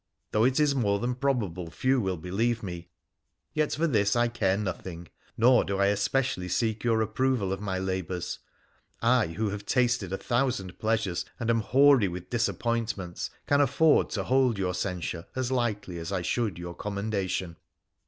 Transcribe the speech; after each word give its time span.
Though 0.31 0.45
it 0.45 0.59
is 0.59 0.73
more 0.73 0.97
than 0.97 1.13
probable 1.13 1.69
few 1.69 2.01
will 2.01 2.17
believe 2.17 2.63
me, 2.63 2.89
yet 3.53 3.73
for 3.73 3.85
this 3.85 4.15
I 4.15 4.29
care 4.29 4.57
nothing, 4.57 5.09
nor 5.37 5.63
do 5.63 5.77
I 5.77 5.85
especially 5.89 6.47
seek 6.49 6.83
your 6.83 7.03
approval 7.03 7.53
of 7.53 7.61
my 7.61 7.77
labours. 7.77 8.39
I, 9.03 9.27
who 9.27 9.49
have 9.51 9.67
tasted 9.67 10.11
a 10.11 10.17
thousand 10.17 10.79
pleasures 10.79 11.23
and 11.39 11.51
am 11.51 11.59
hoary 11.61 12.07
with 12.07 12.31
disappointments, 12.31 13.29
can 13.45 13.61
afford 13.61 14.09
to 14.17 14.23
hold 14.23 14.57
your 14.57 14.73
censure 14.73 15.27
as 15.35 15.51
lightly 15.51 15.99
as 15.99 16.11
I 16.11 16.23
should 16.23 16.57
your 16.57 16.73
commendation. 16.73 17.57